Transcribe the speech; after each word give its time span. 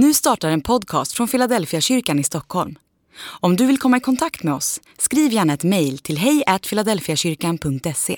Nu 0.00 0.14
startar 0.14 0.50
en 0.50 0.60
podcast 0.60 1.12
från 1.12 1.28
Philadelphia 1.28 1.80
kyrkan 1.80 2.18
i 2.18 2.24
Stockholm. 2.24 2.78
Om 3.40 3.56
du 3.56 3.66
vill 3.66 3.78
komma 3.78 3.96
i 3.96 4.00
kontakt 4.00 4.42
med 4.42 4.54
oss, 4.54 4.80
skriv 4.98 5.32
gärna 5.32 5.52
ett 5.52 5.64
mejl 5.64 5.98
till 5.98 6.18
hejfiladelfiakyrkan.se. 6.18 8.16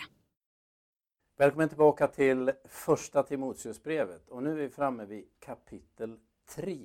Välkommen 1.39 1.69
tillbaka 1.69 2.07
till 2.07 2.53
första 2.69 3.23
Timoteusbrevet 3.23 4.29
och 4.29 4.43
nu 4.43 4.51
är 4.51 4.55
vi 4.55 4.69
framme 4.69 5.05
vid 5.05 5.25
kapitel 5.45 6.17
3. 6.49 6.79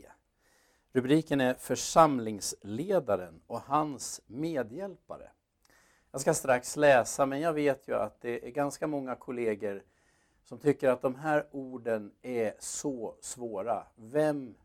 Rubriken 0.94 1.42
är 1.42 1.54
Församlingsledaren 1.54 3.42
och 3.48 3.62
hans 3.62 4.22
medhjälpare. 4.28 5.30
Jag 6.12 6.22
ska 6.22 6.34
strax 6.34 6.78
läsa 6.78 7.26
men 7.26 7.40
jag 7.40 7.54
vet 7.54 7.88
ju 7.88 7.96
att 7.96 8.22
det 8.22 8.48
är 8.48 8.52
ganska 8.52 8.88
många 8.88 9.16
kollegor 9.16 9.84
som 10.44 10.58
tycker 10.58 10.90
att 10.90 11.02
de 11.02 11.16
här 11.16 11.46
orden 11.52 12.12
är 12.22 12.54
så 12.60 13.16
svåra. 13.22 13.84
Vem 13.96 14.56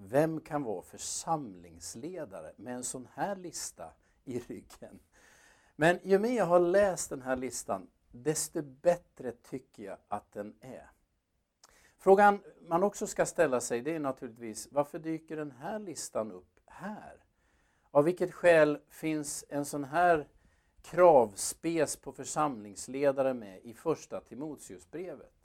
vem 0.00 0.40
kan 0.40 0.62
vara 0.62 0.82
församlingsledare 0.82 2.52
med 2.56 2.74
en 2.74 2.84
sån 2.84 3.08
här 3.14 3.36
lista 3.36 3.90
i 4.24 4.38
ryggen? 4.38 5.00
Men 5.76 5.98
ju 6.02 6.18
mer 6.18 6.36
jag 6.36 6.44
har 6.44 6.60
läst 6.60 7.10
den 7.10 7.22
här 7.22 7.36
listan, 7.36 7.86
desto 8.10 8.62
bättre 8.62 9.32
tycker 9.32 9.82
jag 9.82 9.96
att 10.08 10.32
den 10.32 10.54
är. 10.60 10.90
Frågan 11.98 12.40
man 12.60 12.82
också 12.82 13.06
ska 13.06 13.26
ställa 13.26 13.60
sig 13.60 13.80
det 13.80 13.94
är 13.94 14.00
naturligtvis, 14.00 14.68
varför 14.70 14.98
dyker 14.98 15.36
den 15.36 15.50
här 15.50 15.78
listan 15.78 16.32
upp 16.32 16.60
här? 16.66 17.24
Av 17.90 18.04
vilket 18.04 18.34
skäl 18.34 18.78
finns 18.88 19.44
en 19.48 19.64
sån 19.64 19.84
här 19.84 20.28
kravspes 20.82 21.96
på 21.96 22.12
församlingsledare 22.12 23.34
med 23.34 23.60
i 23.62 23.74
första 23.74 24.20
Timoteusbrevet? 24.20 25.37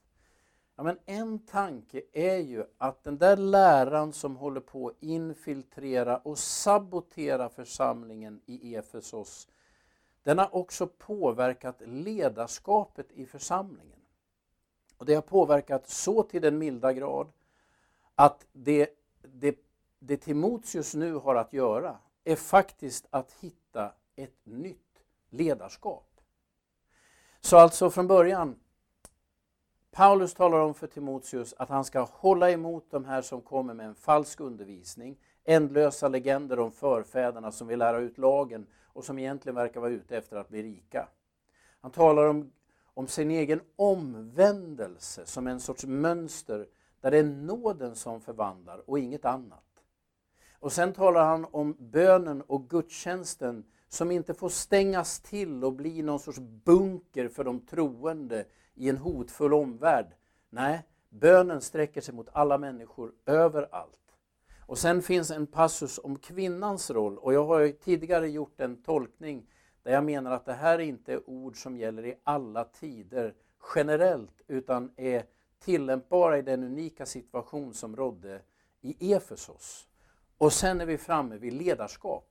Ja, 0.75 0.83
men 0.83 0.97
en 1.05 1.39
tanke 1.39 2.01
är 2.13 2.37
ju 2.37 2.65
att 2.77 3.03
den 3.03 3.17
där 3.17 3.37
läran 3.37 4.13
som 4.13 4.35
håller 4.35 4.61
på 4.61 4.87
att 4.87 4.95
infiltrera 4.99 6.17
och 6.17 6.37
sabotera 6.37 7.49
församlingen 7.49 8.41
i 8.45 8.75
Efesos, 8.75 9.47
den 10.23 10.37
har 10.37 10.55
också 10.55 10.87
påverkat 10.87 11.81
ledarskapet 11.85 13.11
i 13.11 13.25
församlingen. 13.25 13.99
Och 14.97 15.05
Det 15.05 15.15
har 15.15 15.21
påverkat 15.21 15.89
så 15.89 16.23
till 16.23 16.41
den 16.41 16.57
milda 16.57 16.93
grad 16.93 17.27
att 18.15 18.45
det, 18.51 18.89
det, 19.21 19.57
det 19.99 20.17
Timoteus 20.17 20.95
nu 20.95 21.13
har 21.13 21.35
att 21.35 21.53
göra 21.53 21.97
är 22.23 22.35
faktiskt 22.35 23.07
att 23.09 23.31
hitta 23.31 23.93
ett 24.15 24.39
nytt 24.43 25.03
ledarskap. 25.29 26.21
Så 27.41 27.57
alltså 27.57 27.89
från 27.89 28.07
början 28.07 28.59
Paulus 29.93 30.33
talar 30.33 30.59
om 30.59 30.73
för 30.73 30.87
Timoteus 30.87 31.53
att 31.57 31.69
han 31.69 31.85
ska 31.85 32.01
hålla 32.11 32.51
emot 32.51 32.85
de 32.89 33.05
här 33.05 33.21
som 33.21 33.41
kommer 33.41 33.73
med 33.73 33.85
en 33.85 33.95
falsk 33.95 34.39
undervisning, 34.39 35.17
ändlösa 35.43 36.07
legender 36.07 36.59
om 36.59 36.71
förfäderna 36.71 37.51
som 37.51 37.67
vill 37.67 37.79
lära 37.79 37.97
ut 37.97 38.17
lagen 38.17 38.67
och 38.85 39.05
som 39.05 39.19
egentligen 39.19 39.55
verkar 39.55 39.79
vara 39.79 39.91
ute 39.91 40.17
efter 40.17 40.37
att 40.37 40.49
bli 40.49 40.63
rika. 40.63 41.07
Han 41.81 41.91
talar 41.91 42.27
om, 42.27 42.51
om 42.93 43.07
sin 43.07 43.31
egen 43.31 43.61
omvändelse 43.75 45.25
som 45.25 45.47
en 45.47 45.59
sorts 45.59 45.85
mönster 45.85 46.67
där 47.01 47.11
det 47.11 47.17
är 47.17 47.23
nåden 47.23 47.95
som 47.95 48.21
förvandlar 48.21 48.89
och 48.89 48.99
inget 48.99 49.25
annat. 49.25 49.83
Och 50.59 50.71
sen 50.71 50.93
talar 50.93 51.25
han 51.25 51.45
om 51.51 51.75
bönen 51.79 52.41
och 52.41 52.69
gudstjänsten 52.69 53.65
som 53.87 54.11
inte 54.11 54.33
får 54.33 54.49
stängas 54.49 55.19
till 55.19 55.63
och 55.63 55.73
bli 55.73 56.01
någon 56.01 56.19
sorts 56.19 56.39
bunker 56.39 57.27
för 57.27 57.43
de 57.43 57.59
troende 57.59 58.45
i 58.75 58.89
en 58.89 58.97
hotfull 58.97 59.53
omvärld. 59.53 60.07
Nej, 60.49 60.81
bönen 61.09 61.61
sträcker 61.61 62.01
sig 62.01 62.13
mot 62.13 62.29
alla 62.31 62.57
människor 62.57 63.13
överallt. 63.25 63.99
Och 64.65 64.77
sen 64.77 65.01
finns 65.01 65.31
en 65.31 65.47
passus 65.47 65.99
om 66.03 66.19
kvinnans 66.19 66.91
roll 66.91 67.17
och 67.17 67.33
jag 67.33 67.45
har 67.45 67.67
tidigare 67.67 68.29
gjort 68.29 68.59
en 68.59 68.83
tolkning 68.83 69.47
där 69.83 69.91
jag 69.91 70.03
menar 70.03 70.31
att 70.31 70.45
det 70.45 70.53
här 70.53 70.79
inte 70.79 71.13
är 71.13 71.29
ord 71.29 71.61
som 71.63 71.77
gäller 71.77 72.05
i 72.05 72.15
alla 72.23 72.63
tider 72.63 73.33
generellt 73.75 74.41
utan 74.47 74.91
är 74.95 75.25
tillämpbara 75.59 76.37
i 76.37 76.41
den 76.41 76.63
unika 76.63 77.05
situation 77.05 77.73
som 77.73 77.95
rådde 77.95 78.41
i 78.81 79.13
Efesos. 79.13 79.87
Och 80.37 80.53
sen 80.53 80.81
är 80.81 80.85
vi 80.85 80.97
framme 80.97 81.37
vid 81.37 81.53
ledarskap. 81.53 82.29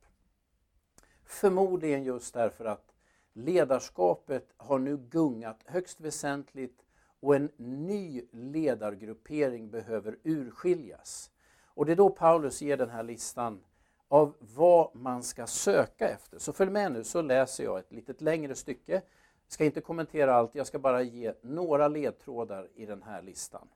Förmodligen 1.25 2.04
just 2.04 2.34
därför 2.34 2.64
att 2.64 2.91
Ledarskapet 3.32 4.53
har 4.56 4.78
nu 4.78 4.97
gungat 4.97 5.60
högst 5.66 6.00
väsentligt 6.00 6.84
och 7.20 7.37
en 7.37 7.50
ny 7.56 8.22
ledargruppering 8.32 9.70
behöver 9.70 10.19
urskiljas. 10.22 11.31
Och 11.66 11.87
det 11.87 11.93
är 11.93 11.97
då 11.97 12.10
Paulus 12.10 12.62
ger 12.62 12.76
den 12.76 12.91
här 12.91 13.03
listan 13.03 13.60
av 14.09 14.34
vad 14.38 14.97
man 14.97 15.22
ska 15.22 15.47
söka 15.47 16.09
efter. 16.09 16.38
Så 16.38 16.53
följ 16.53 16.70
med 16.70 16.93
nu 16.93 17.04
så 17.04 17.22
läser 17.22 17.65
jag 17.65 17.78
ett 17.78 17.93
litet 17.93 18.20
längre 18.20 18.54
stycke. 18.54 18.93
Jag 18.93 19.03
ska 19.49 19.64
inte 19.64 19.81
kommentera 19.81 20.34
allt, 20.34 20.54
jag 20.54 20.66
ska 20.66 20.78
bara 20.78 21.03
ge 21.03 21.34
några 21.43 21.88
ledtrådar 21.88 22.69
i 22.75 22.87
den 22.87 23.03
här 23.03 23.22
listan. 23.22 23.69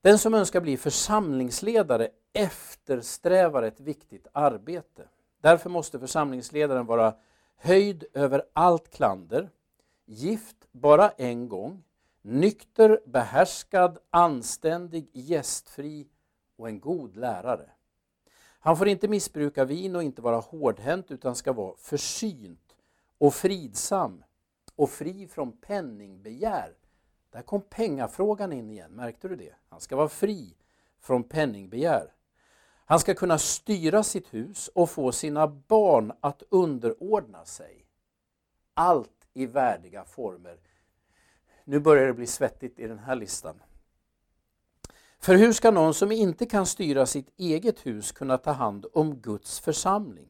Den 0.00 0.18
som 0.18 0.34
önskar 0.34 0.60
bli 0.60 0.76
församlingsledare 0.76 2.08
eftersträvar 2.32 3.62
ett 3.62 3.80
viktigt 3.80 4.26
arbete. 4.32 5.08
Därför 5.40 5.70
måste 5.70 5.98
församlingsledaren 5.98 6.86
vara 6.86 7.14
höjd 7.62 8.04
över 8.12 8.42
allt 8.52 8.90
klander, 8.90 9.50
gift 10.04 10.56
bara 10.72 11.10
en 11.10 11.48
gång, 11.48 11.84
nykter, 12.22 13.00
behärskad, 13.06 13.98
anständig, 14.10 15.10
gästfri 15.12 16.08
och 16.56 16.68
en 16.68 16.80
god 16.80 17.16
lärare. 17.16 17.70
Han 18.60 18.76
får 18.76 18.88
inte 18.88 19.08
missbruka 19.08 19.64
vin 19.64 19.96
och 19.96 20.02
inte 20.02 20.22
vara 20.22 20.36
hårdhänt 20.36 21.10
utan 21.10 21.34
ska 21.34 21.52
vara 21.52 21.76
försynt 21.78 22.76
och 23.18 23.34
fridsam 23.34 24.24
och 24.76 24.90
fri 24.90 25.26
från 25.26 25.52
penningbegär. 25.52 26.74
Där 27.30 27.42
kom 27.42 27.60
pengafrågan 27.60 28.52
in 28.52 28.70
igen, 28.70 28.90
märkte 28.92 29.28
du 29.28 29.36
det? 29.36 29.54
Han 29.68 29.80
ska 29.80 29.96
vara 29.96 30.08
fri 30.08 30.54
från 31.00 31.24
penningbegär. 31.24 32.12
Han 32.92 33.00
ska 33.00 33.14
kunna 33.14 33.38
styra 33.38 34.02
sitt 34.02 34.34
hus 34.34 34.68
och 34.74 34.90
få 34.90 35.12
sina 35.12 35.48
barn 35.48 36.12
att 36.20 36.42
underordna 36.48 37.44
sig. 37.44 37.86
Allt 38.74 39.28
i 39.34 39.46
värdiga 39.46 40.04
former. 40.04 40.56
Nu 41.64 41.80
börjar 41.80 42.06
det 42.06 42.12
bli 42.12 42.26
svettigt 42.26 42.78
i 42.78 42.86
den 42.86 42.98
här 42.98 43.16
listan. 43.16 43.62
För 45.18 45.34
hur 45.34 45.52
ska 45.52 45.70
någon 45.70 45.94
som 45.94 46.12
inte 46.12 46.46
kan 46.46 46.66
styra 46.66 47.06
sitt 47.06 47.28
eget 47.36 47.86
hus 47.86 48.12
kunna 48.12 48.38
ta 48.38 48.52
hand 48.52 48.86
om 48.92 49.16
Guds 49.16 49.60
församling? 49.60 50.28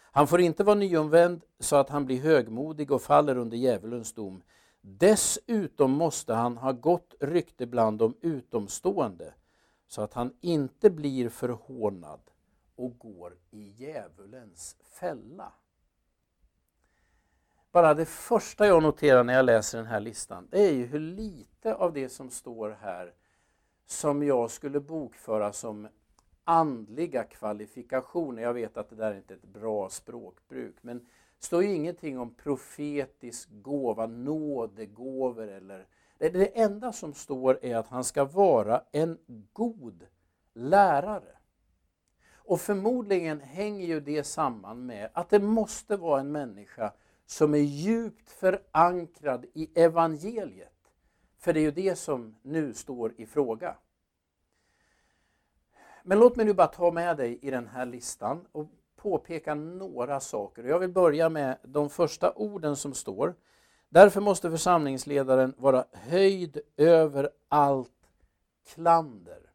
Han 0.00 0.26
får 0.26 0.40
inte 0.40 0.64
vara 0.64 0.76
nyomvänd 0.76 1.42
så 1.60 1.76
att 1.76 1.88
han 1.88 2.06
blir 2.06 2.20
högmodig 2.20 2.90
och 2.90 3.02
faller 3.02 3.36
under 3.36 3.56
djävulens 3.56 4.12
dom. 4.12 4.42
Dessutom 4.80 5.90
måste 5.90 6.34
han 6.34 6.56
ha 6.56 6.72
gott 6.72 7.14
rykte 7.20 7.66
bland 7.66 7.98
de 7.98 8.14
utomstående 8.20 9.34
så 9.88 10.02
att 10.02 10.14
han 10.14 10.32
inte 10.40 10.90
blir 10.90 11.28
förhånad 11.28 12.20
och 12.76 12.98
går 12.98 13.36
i 13.50 13.62
djävulens 13.62 14.76
fälla. 14.82 15.52
Bara 17.72 17.94
det 17.94 18.06
första 18.06 18.66
jag 18.66 18.82
noterar 18.82 19.24
när 19.24 19.34
jag 19.34 19.44
läser 19.44 19.78
den 19.78 19.86
här 19.86 20.00
listan, 20.00 20.48
det 20.50 20.60
är 20.60 20.72
ju 20.72 20.86
hur 20.86 21.00
lite 21.00 21.74
av 21.74 21.92
det 21.92 22.08
som 22.08 22.30
står 22.30 22.70
här 22.70 23.14
som 23.86 24.22
jag 24.22 24.50
skulle 24.50 24.80
bokföra 24.80 25.52
som 25.52 25.88
andliga 26.44 27.24
kvalifikationer. 27.24 28.42
Jag 28.42 28.54
vet 28.54 28.76
att 28.76 28.90
det 28.90 28.96
där 28.96 29.12
är 29.12 29.16
inte 29.16 29.34
är 29.34 29.38
ett 29.38 29.44
bra 29.44 29.88
språkbruk, 29.88 30.76
men 30.80 30.98
det 30.98 31.44
står 31.44 31.62
ju 31.62 31.74
ingenting 31.74 32.18
om 32.18 32.34
profetisk 32.34 33.48
gåva, 33.50 34.06
nådegåvor 34.06 35.48
eller 35.48 35.86
det 36.18 36.58
enda 36.58 36.92
som 36.92 37.14
står 37.14 37.58
är 37.62 37.76
att 37.76 37.88
han 37.88 38.04
ska 38.04 38.24
vara 38.24 38.82
en 38.92 39.18
god 39.52 40.06
lärare. 40.54 41.38
Och 42.32 42.60
förmodligen 42.60 43.40
hänger 43.40 43.86
ju 43.86 44.00
det 44.00 44.24
samman 44.24 44.86
med 44.86 45.10
att 45.12 45.30
det 45.30 45.40
måste 45.40 45.96
vara 45.96 46.20
en 46.20 46.32
människa 46.32 46.92
som 47.26 47.54
är 47.54 47.58
djupt 47.58 48.30
förankrad 48.30 49.46
i 49.54 49.80
evangeliet. 49.80 50.72
För 51.38 51.52
det 51.52 51.60
är 51.60 51.62
ju 51.62 51.70
det 51.70 51.96
som 51.98 52.36
nu 52.42 52.74
står 52.74 53.14
i 53.20 53.26
fråga. 53.26 53.76
Men 56.02 56.18
låt 56.18 56.36
mig 56.36 56.46
nu 56.46 56.54
bara 56.54 56.66
ta 56.66 56.90
med 56.90 57.16
dig 57.16 57.38
i 57.42 57.50
den 57.50 57.66
här 57.66 57.86
listan 57.86 58.46
och 58.52 58.66
påpeka 58.96 59.54
några 59.54 60.20
saker. 60.20 60.64
Jag 60.64 60.78
vill 60.78 60.92
börja 60.92 61.28
med 61.28 61.58
de 61.62 61.90
första 61.90 62.32
orden 62.32 62.76
som 62.76 62.94
står. 62.94 63.34
Därför 63.88 64.20
måste 64.20 64.50
församlingsledaren 64.50 65.54
vara 65.56 65.84
höjd 65.92 66.60
över 66.76 67.30
allt 67.48 68.10
klander. 68.66 69.48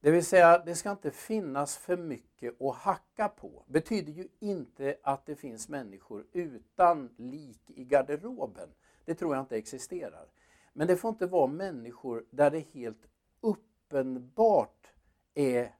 Det 0.00 0.10
vill 0.10 0.24
säga, 0.24 0.58
det 0.58 0.74
ska 0.74 0.90
inte 0.90 1.10
finnas 1.10 1.76
för 1.76 1.96
mycket 1.96 2.62
att 2.62 2.76
hacka 2.76 3.28
på. 3.28 3.64
Det 3.66 3.72
betyder 3.72 4.12
ju 4.12 4.28
inte 4.38 4.96
att 5.02 5.26
det 5.26 5.36
finns 5.36 5.68
människor 5.68 6.26
utan 6.32 7.10
lik 7.16 7.62
i 7.66 7.84
garderoben. 7.84 8.68
Det 9.04 9.14
tror 9.14 9.34
jag 9.34 9.42
inte 9.42 9.56
existerar. 9.56 10.26
Men 10.72 10.86
det 10.86 10.96
får 10.96 11.08
inte 11.08 11.26
vara 11.26 11.46
människor 11.46 12.24
där 12.30 12.50
det 12.50 12.66
helt 12.72 13.06
uppenbart 13.40 14.86
är 15.34 15.74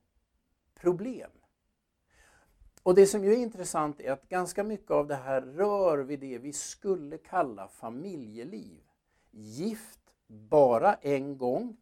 problem. 0.74 1.30
Och 2.82 2.94
det 2.94 3.06
som 3.06 3.24
ju 3.24 3.32
är 3.32 3.36
intressant 3.36 4.00
är 4.00 4.12
att 4.12 4.28
ganska 4.28 4.64
mycket 4.64 4.90
av 4.90 5.06
det 5.06 5.14
här 5.14 5.42
rör 5.42 5.98
vid 5.98 6.20
det 6.20 6.38
vi 6.38 6.52
skulle 6.52 7.18
kalla 7.18 7.68
familjeliv. 7.68 8.80
Gift 9.30 10.00
bara 10.26 10.94
en 10.94 11.38
gång. 11.38 11.76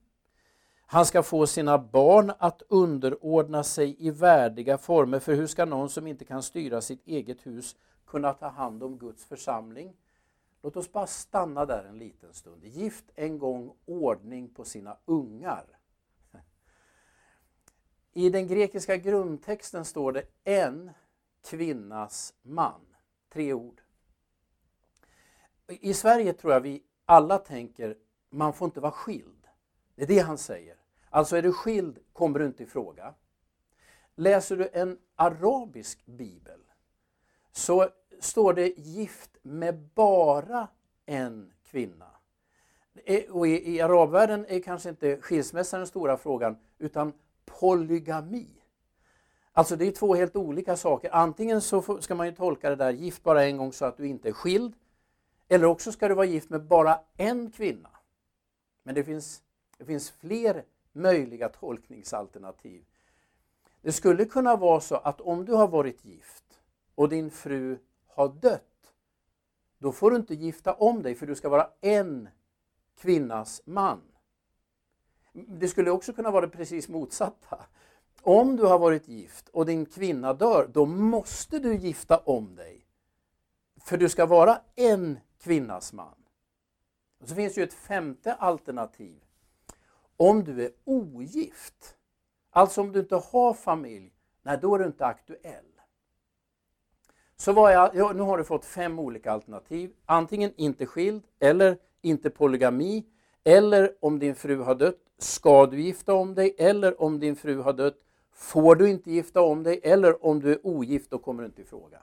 Han 0.86 1.06
ska 1.06 1.22
få 1.22 1.46
sina 1.46 1.78
barn 1.78 2.32
att 2.38 2.62
underordna 2.68 3.64
sig 3.64 3.96
i 3.98 4.10
värdiga 4.10 4.78
former, 4.78 5.18
för 5.18 5.34
hur 5.34 5.46
ska 5.46 5.64
någon 5.64 5.88
som 5.88 6.06
inte 6.06 6.24
kan 6.24 6.42
styra 6.42 6.80
sitt 6.80 7.06
eget 7.06 7.46
hus 7.46 7.76
kunna 8.06 8.32
ta 8.32 8.48
hand 8.48 8.82
om 8.82 8.98
Guds 8.98 9.24
församling? 9.24 9.96
Låt 10.62 10.76
oss 10.76 10.92
bara 10.92 11.06
stanna 11.06 11.66
där 11.66 11.84
en 11.84 11.98
liten 11.98 12.32
stund. 12.32 12.64
Gift 12.64 13.04
en 13.14 13.38
gång 13.38 13.72
ordning 13.86 14.48
på 14.48 14.64
sina 14.64 14.96
ungar. 15.04 15.77
I 18.18 18.30
den 18.30 18.46
grekiska 18.46 18.96
grundtexten 18.96 19.84
står 19.84 20.12
det 20.12 20.22
en 20.44 20.90
kvinnas 21.44 22.34
man. 22.42 22.80
Tre 23.32 23.52
ord. 23.52 23.80
I 25.68 25.94
Sverige 25.94 26.32
tror 26.32 26.52
jag 26.52 26.60
vi 26.60 26.82
alla 27.04 27.38
tänker 27.38 27.96
man 28.30 28.52
får 28.52 28.66
inte 28.66 28.80
vara 28.80 28.92
skild. 28.92 29.46
Det 29.94 30.02
är 30.02 30.06
det 30.06 30.18
han 30.18 30.38
säger. 30.38 30.76
Alltså 31.10 31.36
är 31.36 31.42
du 31.42 31.52
skild 31.52 31.98
kommer 32.12 32.38
du 32.38 32.46
inte 32.46 32.62
i 32.62 32.66
fråga. 32.66 33.14
Läser 34.14 34.56
du 34.56 34.68
en 34.72 34.98
arabisk 35.16 36.06
bibel 36.06 36.60
så 37.52 37.88
står 38.20 38.52
det 38.52 38.78
gift 38.78 39.38
med 39.42 39.78
bara 39.94 40.68
en 41.06 41.52
kvinna. 41.62 42.10
Och 43.30 43.46
i, 43.46 43.74
i 43.74 43.80
arabvärlden 43.80 44.46
är 44.48 44.60
kanske 44.60 44.88
inte 44.88 45.20
skilsmässa 45.20 45.78
den 45.78 45.86
stora 45.86 46.16
frågan 46.16 46.56
utan 46.78 47.12
polygami. 47.48 48.48
Alltså 49.52 49.76
det 49.76 49.86
är 49.86 49.92
två 49.92 50.14
helt 50.14 50.36
olika 50.36 50.76
saker. 50.76 51.10
Antingen 51.14 51.60
så 51.60 52.00
ska 52.00 52.14
man 52.14 52.26
ju 52.26 52.32
tolka 52.32 52.70
det 52.70 52.76
där 52.76 52.92
gift 52.92 53.22
bara 53.22 53.44
en 53.44 53.56
gång 53.56 53.72
så 53.72 53.84
att 53.84 53.96
du 53.96 54.06
inte 54.06 54.28
är 54.28 54.32
skild. 54.32 54.74
Eller 55.48 55.66
också 55.66 55.92
ska 55.92 56.08
du 56.08 56.14
vara 56.14 56.26
gift 56.26 56.50
med 56.50 56.64
bara 56.64 57.00
en 57.16 57.50
kvinna. 57.50 57.90
Men 58.82 58.94
det 58.94 59.04
finns, 59.04 59.42
det 59.78 59.84
finns 59.84 60.10
fler 60.10 60.64
möjliga 60.92 61.48
tolkningsalternativ. 61.48 62.84
Det 63.82 63.92
skulle 63.92 64.24
kunna 64.24 64.56
vara 64.56 64.80
så 64.80 64.96
att 64.96 65.20
om 65.20 65.44
du 65.44 65.52
har 65.52 65.68
varit 65.68 66.04
gift 66.04 66.44
och 66.94 67.08
din 67.08 67.30
fru 67.30 67.78
har 68.06 68.28
dött, 68.28 68.92
då 69.78 69.92
får 69.92 70.10
du 70.10 70.16
inte 70.16 70.34
gifta 70.34 70.74
om 70.74 71.02
dig 71.02 71.14
för 71.14 71.26
du 71.26 71.34
ska 71.34 71.48
vara 71.48 71.70
en 71.80 72.28
kvinnas 73.00 73.62
man. 73.64 74.02
Det 75.48 75.68
skulle 75.68 75.90
också 75.90 76.12
kunna 76.12 76.30
vara 76.30 76.46
det 76.46 76.52
precis 76.52 76.88
motsatta. 76.88 77.58
Om 78.22 78.56
du 78.56 78.62
har 78.62 78.78
varit 78.78 79.08
gift 79.08 79.48
och 79.48 79.66
din 79.66 79.86
kvinna 79.86 80.32
dör, 80.32 80.70
då 80.72 80.86
måste 80.86 81.58
du 81.58 81.76
gifta 81.76 82.18
om 82.18 82.54
dig. 82.54 82.86
För 83.80 83.96
du 83.96 84.08
ska 84.08 84.26
vara 84.26 84.60
en 84.74 85.18
kvinnas 85.42 85.92
man. 85.92 86.14
Och 87.20 87.28
så 87.28 87.34
finns 87.34 87.54
det 87.54 87.60
ju 87.60 87.66
ett 87.66 87.74
femte 87.74 88.34
alternativ. 88.34 89.20
Om 90.16 90.44
du 90.44 90.64
är 90.64 90.70
ogift, 90.84 91.96
alltså 92.50 92.80
om 92.80 92.92
du 92.92 93.00
inte 93.00 93.16
har 93.16 93.54
familj, 93.54 94.12
nej 94.42 94.58
då 94.62 94.74
är 94.74 94.78
du 94.78 94.86
inte 94.86 95.06
aktuell. 95.06 95.64
Så 97.36 97.52
var 97.52 97.70
jag, 97.70 97.94
ja, 97.94 98.12
nu 98.12 98.22
har 98.22 98.38
du 98.38 98.44
fått 98.44 98.64
fem 98.64 98.98
olika 98.98 99.32
alternativ. 99.32 99.92
Antingen 100.06 100.52
inte 100.56 100.86
skild, 100.86 101.22
eller 101.38 101.78
inte 102.02 102.30
polygami, 102.30 103.06
eller 103.44 103.94
om 104.00 104.18
din 104.18 104.34
fru 104.34 104.56
har 104.56 104.74
dött, 104.74 105.00
ska 105.18 105.66
du 105.66 105.80
gifta 105.80 106.14
om 106.14 106.34
dig, 106.34 106.54
eller 106.58 107.02
om 107.02 107.20
din 107.20 107.36
fru 107.36 107.60
har 107.60 107.72
dött, 107.72 107.98
får 108.32 108.74
du 108.74 108.90
inte 108.90 109.10
gifta 109.10 109.40
om 109.40 109.62
dig, 109.62 109.80
eller 109.82 110.24
om 110.26 110.40
du 110.40 110.52
är 110.52 110.66
ogift, 110.66 111.10
då 111.10 111.18
kommer 111.18 111.42
du 111.42 111.46
inte 111.46 111.62
i 111.62 111.64
fråga. 111.64 112.02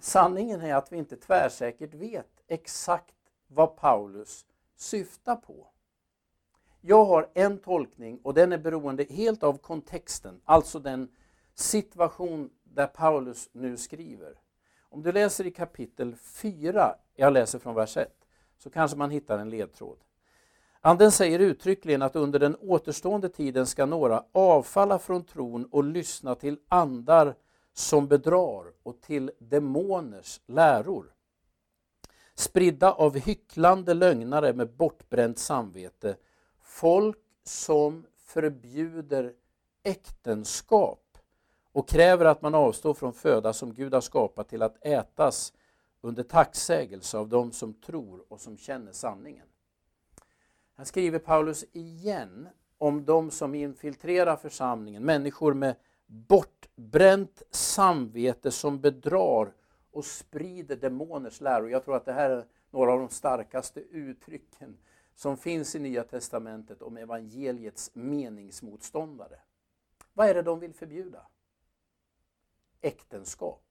Sanningen 0.00 0.60
är 0.60 0.74
att 0.74 0.92
vi 0.92 0.96
inte 0.96 1.16
tvärsäkert 1.16 1.94
vet 1.94 2.42
exakt 2.48 3.14
vad 3.46 3.76
Paulus 3.76 4.46
syftar 4.76 5.36
på. 5.36 5.66
Jag 6.80 7.04
har 7.04 7.30
en 7.34 7.58
tolkning 7.58 8.20
och 8.22 8.34
den 8.34 8.52
är 8.52 8.58
beroende 8.58 9.04
helt 9.04 9.42
av 9.42 9.58
kontexten, 9.58 10.40
alltså 10.44 10.78
den 10.78 11.08
situation 11.54 12.50
där 12.64 12.86
Paulus 12.86 13.48
nu 13.52 13.76
skriver. 13.76 14.40
Om 14.80 15.02
du 15.02 15.12
läser 15.12 15.46
i 15.46 15.50
kapitel 15.50 16.16
4, 16.16 16.94
jag 17.14 17.32
läser 17.32 17.58
från 17.58 17.74
vers 17.74 17.96
1, 17.96 18.17
så 18.58 18.70
kanske 18.70 18.96
man 18.96 19.10
hittar 19.10 19.38
en 19.38 19.50
ledtråd. 19.50 19.98
Anden 20.80 21.12
säger 21.12 21.38
uttryckligen 21.38 22.02
att 22.02 22.16
under 22.16 22.38
den 22.38 22.56
återstående 22.60 23.28
tiden 23.28 23.66
ska 23.66 23.86
några 23.86 24.24
avfalla 24.32 24.98
från 24.98 25.24
tron 25.24 25.64
och 25.64 25.84
lyssna 25.84 26.34
till 26.34 26.58
andar 26.68 27.34
som 27.72 28.08
bedrar 28.08 28.64
och 28.82 29.00
till 29.00 29.30
demoners 29.38 30.40
läror. 30.46 31.12
Spridda 32.34 32.92
av 32.92 33.18
hycklande 33.18 33.94
lögnare 33.94 34.52
med 34.52 34.70
bortbränt 34.70 35.38
samvete, 35.38 36.16
folk 36.62 37.18
som 37.44 38.06
förbjuder 38.16 39.32
äktenskap 39.82 41.18
och 41.72 41.88
kräver 41.88 42.24
att 42.24 42.42
man 42.42 42.54
avstår 42.54 42.94
från 42.94 43.12
föda 43.12 43.52
som 43.52 43.74
Gud 43.74 43.94
har 43.94 44.00
skapat 44.00 44.48
till 44.48 44.62
att 44.62 44.86
ätas 44.86 45.52
under 46.08 46.22
tacksägelse 46.22 47.18
av 47.18 47.28
dem 47.28 47.52
som 47.52 47.74
tror 47.74 48.24
och 48.28 48.40
som 48.40 48.56
känner 48.56 48.92
sanningen. 48.92 49.46
Här 50.74 50.84
skriver 50.84 51.18
Paulus 51.18 51.64
igen 51.72 52.48
om 52.78 53.04
de 53.04 53.30
som 53.30 53.54
infiltrerar 53.54 54.36
församlingen, 54.36 55.04
människor 55.04 55.54
med 55.54 55.76
bortbränt 56.06 57.42
samvete 57.50 58.50
som 58.50 58.80
bedrar 58.80 59.52
och 59.90 60.04
sprider 60.04 60.76
demoners 60.76 61.40
läror. 61.40 61.70
Jag 61.70 61.84
tror 61.84 61.96
att 61.96 62.04
det 62.04 62.12
här 62.12 62.30
är 62.30 62.46
några 62.70 62.92
av 62.92 62.98
de 62.98 63.08
starkaste 63.08 63.80
uttrycken 63.80 64.76
som 65.14 65.36
finns 65.36 65.74
i 65.74 65.78
Nya 65.78 66.04
Testamentet 66.04 66.82
om 66.82 66.96
evangeliets 66.96 67.90
meningsmotståndare. 67.94 69.38
Vad 70.12 70.28
är 70.28 70.34
det 70.34 70.42
de 70.42 70.60
vill 70.60 70.74
förbjuda? 70.74 71.26
Äktenskap. 72.80 73.67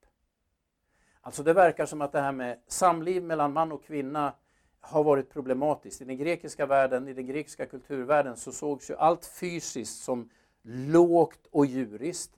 Alltså 1.28 1.44
det 1.44 1.54
verkar 1.54 1.86
som 1.86 2.02
att 2.02 2.12
det 2.12 2.22
här 2.22 2.32
med 2.32 2.60
samliv 2.68 3.24
mellan 3.24 3.54
man 3.54 3.72
och 3.72 3.84
kvinna 3.84 4.34
har 4.80 5.04
varit 5.04 5.30
problematiskt. 5.30 6.02
I 6.02 6.06
den 6.06 6.18
grekiska 6.18 6.66
världen, 6.66 7.08
i 7.08 7.14
den 7.14 7.26
grekiska 7.26 7.66
kulturvärlden 7.66 8.38
så 8.38 8.52
sågs 8.52 8.90
ju 8.90 8.96
allt 8.96 9.26
fysiskt 9.26 10.04
som 10.04 10.30
lågt 10.64 11.48
och 11.52 11.66
djuriskt 11.66 12.32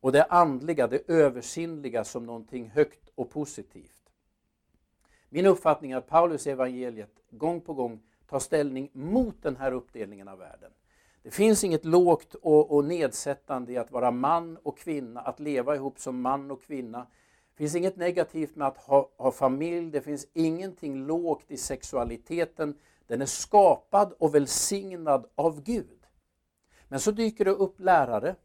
och 0.00 0.12
det 0.12 0.24
andliga, 0.24 0.86
det 0.86 1.10
översinnliga 1.10 2.04
som 2.04 2.26
någonting 2.26 2.70
högt 2.70 3.08
och 3.14 3.30
positivt. 3.30 4.10
Min 5.28 5.46
uppfattning 5.46 5.92
är 5.92 5.96
att 5.96 6.08
Paulus 6.08 6.46
evangeliet 6.46 7.20
gång 7.30 7.60
på 7.60 7.74
gång 7.74 8.00
tar 8.28 8.38
ställning 8.38 8.90
mot 8.92 9.42
den 9.42 9.56
här 9.56 9.72
uppdelningen 9.72 10.28
av 10.28 10.38
världen. 10.38 10.70
Det 11.22 11.30
finns 11.30 11.64
inget 11.64 11.84
lågt 11.84 12.34
och, 12.34 12.74
och 12.74 12.84
nedsättande 12.84 13.72
i 13.72 13.76
att 13.76 13.90
vara 13.90 14.10
man 14.10 14.56
och 14.62 14.78
kvinna, 14.78 15.20
att 15.20 15.40
leva 15.40 15.74
ihop 15.74 15.98
som 15.98 16.20
man 16.20 16.50
och 16.50 16.62
kvinna. 16.62 17.06
Det 17.56 17.58
finns 17.58 17.74
inget 17.74 17.96
negativt 17.96 18.56
med 18.56 18.68
att 18.68 18.78
ha, 18.78 19.10
ha 19.16 19.32
familj, 19.32 19.90
det 19.90 20.00
finns 20.00 20.26
ingenting 20.32 21.06
lågt 21.06 21.44
i 21.50 21.56
sexualiteten. 21.56 22.78
Den 23.06 23.22
är 23.22 23.26
skapad 23.26 24.12
och 24.18 24.34
välsignad 24.34 25.26
av 25.34 25.62
Gud. 25.62 26.06
Men 26.88 27.00
så 27.00 27.10
dyker 27.10 27.44
det 27.44 27.50
upp 27.50 27.80
lärare 27.80 28.36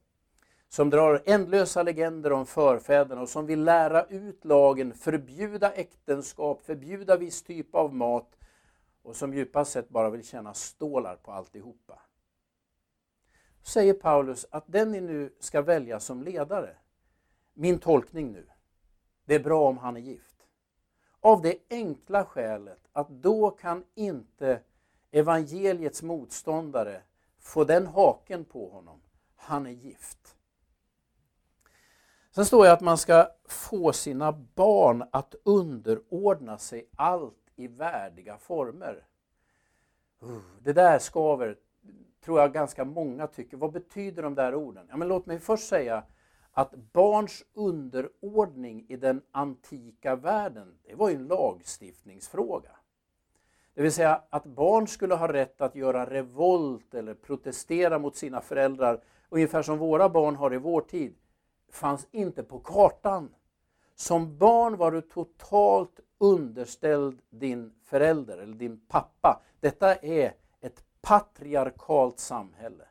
som 0.70 0.89
drar 0.89 1.24
ändlösa 1.25 1.84
legender 1.84 2.32
om 2.32 2.46
förfäderna 2.46 3.22
och 3.22 3.30
som 3.30 3.46
vill 3.46 3.63
lära 3.63 4.04
ut 4.04 4.46
lagen, 4.46 4.94
förbjuda 4.94 5.72
äktenskap, 5.72 6.62
förbjuda 6.62 7.18
viss 7.18 7.44
typ 7.44 7.75
av 7.75 7.94
mat 7.94 8.38
och 9.01 9.16
som 9.16 9.34
djupast 9.34 9.72
sett 9.72 9.89
bara 9.89 10.10
vill 10.10 10.24
tjäna 10.25 10.54
stålar 10.54 11.16
på 11.16 11.32
alltihopa. 11.32 12.00
Säger 13.63 13.94
Paulus 13.94 14.46
att 14.51 14.63
den 14.68 14.92
ni 14.92 15.01
nu 15.01 15.34
ska 15.39 15.62
välja 15.62 16.00
som 16.00 16.24
ledare, 16.24 16.75
min 17.54 17.80
tolkning 17.80 18.32
nu, 18.32 18.46
det 19.29 19.36
är 19.36 19.39
bra 19.39 19.67
om 19.67 19.77
han 19.77 19.98
är 19.98 20.01
gift. 20.01 20.36
Av 21.19 21.41
det 21.41 21.57
enkla 21.69 22.25
skälet 22.25 22.79
att 22.93 23.09
då 23.09 23.51
kan 23.51 23.83
inte 23.95 24.59
evangeliets 25.12 26.03
motståndare 26.03 27.01
få 27.39 27.63
den 27.63 27.88
haken 27.88 28.45
på 28.45 28.69
honom. 28.69 29.01
Han 29.36 29.65
är 29.65 29.71
gift. 29.71 30.38
Sen 32.31 32.45
står 32.45 32.63
det 32.63 32.71
att 32.71 32.81
man 32.81 32.98
ska 32.98 33.27
få 33.45 33.93
sina 33.93 34.31
barn 34.31 35.03
att 35.12 35.36
underordna 35.43 36.57
sig 36.57 36.89
allt 36.95 37.51
i 37.55 37.67
värdiga 37.67 38.38
former. 38.38 39.05
Uh, 40.24 40.39
det 40.59 40.74
där 40.74 41.00
skaver, 41.00 41.57
tror 42.25 42.39
jag 42.39 42.53
ganska 42.53 42.86
många 42.86 43.27
tycker. 43.27 43.57
Vad 43.57 43.71
betyder 43.71 44.24
de 44.24 44.36
där 44.36 44.55
orden? 44.55 44.88
Ja, 44.89 44.98
men 44.98 45.07
låt 45.07 45.25
mig 45.25 45.39
först 45.39 45.67
säga 45.67 46.03
att 46.60 46.75
barns 46.94 47.44
underordning 47.54 48.86
i 48.89 48.96
den 48.96 49.22
antika 49.32 50.16
världen, 50.16 50.74
det 50.84 50.96
var 50.96 51.10
ju 51.10 51.16
en 51.16 51.28
lagstiftningsfråga. 51.28 52.72
Det 53.74 53.82
vill 53.82 53.92
säga 53.92 54.22
att 54.30 54.46
barn 54.46 54.88
skulle 54.88 55.16
ha 55.16 55.34
rätt 55.34 55.62
att 55.62 55.75
göra 55.75 56.10
revolt 56.10 56.94
eller 56.94 57.13
protestera 57.13 58.00
mot 58.00 58.16
sina 58.16 58.42
föräldrar, 58.42 59.04
ungefär 59.30 59.62
som 59.62 59.78
våra 59.78 60.10
barn 60.10 60.36
har 60.36 60.54
i 60.54 60.58
vår 60.58 60.82
tid, 60.82 61.16
fanns 61.72 62.08
inte 62.12 62.44
på 62.44 62.60
kartan. 62.60 63.36
Som 63.96 64.38
barn 64.38 64.78
var 64.78 64.92
du 64.92 65.01
totalt 65.01 66.00
underställd 66.18 67.22
din 67.30 67.74
förälder 67.84 68.38
eller 68.38 68.56
din 68.56 68.80
pappa. 68.88 69.42
Detta 69.60 69.96
är 69.96 70.34
ett 70.62 70.84
patriarkalt 71.01 72.20
samhälle 72.20 72.88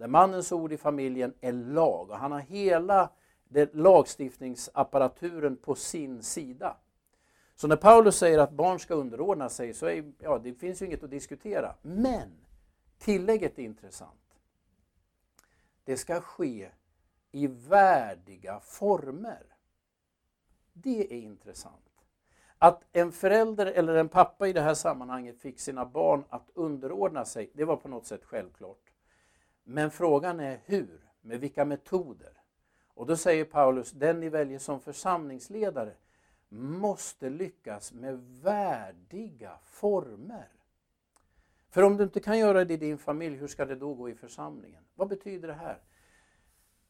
där 0.00 0.08
mannens 0.08 0.52
ord 0.52 0.72
i 0.72 0.76
familjen 0.76 1.34
är 1.40 1.52
lag 1.52 2.10
och 2.10 2.16
han 2.16 2.32
har 2.32 2.40
hela 2.40 3.10
det 3.48 3.74
lagstiftningsapparaturen 3.74 5.56
på 5.56 5.74
sin 5.74 6.22
sida. 6.22 6.76
Så 7.54 7.68
när 7.68 7.76
Paulus 7.76 8.16
säger 8.16 8.38
att 8.38 8.50
barn 8.50 8.78
ska 8.78 8.94
underordna 8.94 9.48
sig 9.48 9.74
så 9.74 9.86
är, 9.86 10.12
ja, 10.18 10.38
det 10.38 10.54
finns 10.54 10.82
ju 10.82 10.86
inget 10.86 11.02
att 11.02 11.10
diskutera. 11.10 11.74
Men 11.82 12.46
tillägget 12.98 13.58
är 13.58 13.62
intressant. 13.62 14.38
Det 15.84 15.96
ska 15.96 16.20
ske 16.20 16.70
i 17.32 17.46
värdiga 17.46 18.60
former. 18.60 19.42
Det 20.72 21.12
är 21.12 21.18
intressant. 21.18 22.04
Att 22.58 22.84
en 22.92 23.12
förälder 23.12 23.66
eller 23.66 23.94
en 23.94 24.08
pappa 24.08 24.48
i 24.48 24.52
det 24.52 24.60
här 24.60 24.74
sammanhanget 24.74 25.38
fick 25.38 25.60
sina 25.60 25.86
barn 25.86 26.24
att 26.28 26.50
underordna 26.54 27.24
sig, 27.24 27.50
det 27.54 27.64
var 27.64 27.76
på 27.76 27.88
något 27.88 28.06
sätt 28.06 28.24
självklart. 28.24 28.89
Men 29.64 29.90
frågan 29.90 30.40
är 30.40 30.60
hur, 30.64 31.00
med 31.20 31.40
vilka 31.40 31.64
metoder? 31.64 32.32
Och 32.94 33.06
då 33.06 33.16
säger 33.16 33.44
Paulus, 33.44 33.90
den 33.90 34.20
ni 34.20 34.28
väljer 34.28 34.58
som 34.58 34.80
församlingsledare 34.80 35.94
måste 36.48 37.30
lyckas 37.30 37.92
med 37.92 38.18
värdiga 38.42 39.58
former. 39.62 40.48
För 41.70 41.82
om 41.82 41.96
du 41.96 42.04
inte 42.04 42.20
kan 42.20 42.38
göra 42.38 42.64
det 42.64 42.74
i 42.74 42.76
din 42.76 42.98
familj, 42.98 43.36
hur 43.36 43.46
ska 43.46 43.64
det 43.64 43.76
då 43.76 43.94
gå 43.94 44.08
i 44.08 44.14
församlingen? 44.14 44.84
Vad 44.94 45.08
betyder 45.08 45.48
det 45.48 45.54
här? 45.54 45.78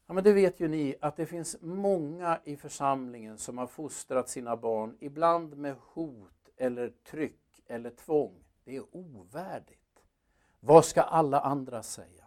Ja, 0.07 0.15
men 0.15 0.25
det 0.25 0.33
vet 0.33 0.61
ju 0.61 0.69
ni 0.69 0.97
att 1.01 1.17
det 1.17 1.27
finns 1.27 1.57
många 1.61 2.41
i 2.45 2.57
församlingen 2.57 3.39
som 3.39 3.59
har 3.59 3.67
fostrat 3.67 4.29
sina 4.29 4.57
barn, 4.57 4.97
ibland 5.01 5.57
med 5.57 5.77
hot 5.81 6.49
eller 6.57 6.89
tryck 6.89 7.63
eller 7.67 7.91
tvång. 7.91 8.45
Det 8.65 8.77
är 8.77 8.85
ovärdigt. 8.97 10.03
Vad 10.61 10.85
ska 10.85 11.03
alla 11.03 11.41
andra 11.41 11.83
säga? 11.83 12.20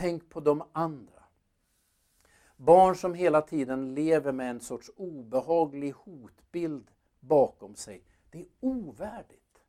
Tänk 0.00 0.30
på 0.30 0.40
de 0.40 0.62
andra. 0.72 1.22
Barn 2.56 2.96
som 2.96 3.14
hela 3.14 3.42
tiden 3.42 3.94
lever 3.94 4.32
med 4.32 4.50
en 4.50 4.60
sorts 4.60 4.90
obehaglig 4.96 5.92
hotbild 5.92 6.90
bakom 7.20 7.74
sig. 7.74 8.02
Det 8.30 8.40
är 8.40 8.46
ovärdigt. 8.60 9.62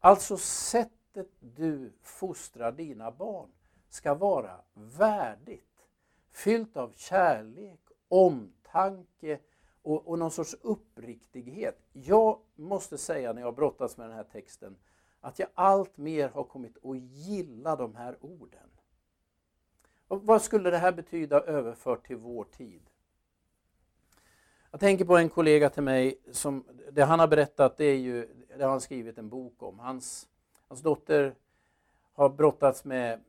Alltså 0.00 0.36
sättet 0.36 1.28
du 1.40 1.92
fostrar 2.02 2.72
dina 2.72 3.10
barn 3.10 3.50
ska 3.88 4.14
vara 4.14 4.60
värdigt. 4.74 5.86
Fyllt 6.30 6.76
av 6.76 6.92
kärlek, 6.96 7.80
omtanke 8.08 9.38
och, 9.82 10.08
och 10.08 10.18
någon 10.18 10.30
sorts 10.30 10.56
uppriktighet. 10.60 11.82
Jag 11.92 12.38
måste 12.54 12.98
säga 12.98 13.32
när 13.32 13.42
jag 13.42 13.54
brottas 13.54 13.96
med 13.96 14.08
den 14.08 14.16
här 14.16 14.24
texten 14.24 14.76
att 15.20 15.38
jag 15.38 15.48
allt 15.54 15.96
mer 15.96 16.28
har 16.28 16.44
kommit 16.44 16.84
att 16.84 16.98
gilla 16.98 17.76
de 17.76 17.94
här 17.94 18.16
orden. 18.20 18.70
Och 20.08 20.22
vad 20.22 20.42
skulle 20.42 20.70
det 20.70 20.78
här 20.78 20.92
betyda 20.92 21.40
överfört 21.40 22.06
till 22.06 22.16
vår 22.16 22.44
tid? 22.44 22.82
Jag 24.70 24.80
tänker 24.80 25.04
på 25.04 25.16
en 25.16 25.28
kollega 25.28 25.70
till 25.70 25.82
mig, 25.82 26.18
som, 26.32 26.64
det 26.92 27.04
han 27.04 27.20
har 27.20 27.28
berättat, 27.28 27.76
det 27.76 27.84
är 27.84 27.96
ju, 27.96 28.28
det 28.56 28.64
har 28.64 28.70
han 28.70 28.80
skrivit 28.80 29.18
en 29.18 29.28
bok 29.28 29.62
om. 29.62 29.78
Hans, 29.78 30.28
hans 30.68 30.80
dotter 30.80 31.34
har 32.12 32.28
brottats 32.28 32.84
med 32.84 33.20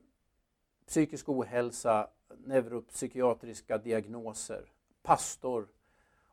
psykisk 0.87 1.29
ohälsa, 1.29 2.07
neuropsykiatriska 2.37 3.77
diagnoser, 3.77 4.65
pastor. 5.03 5.67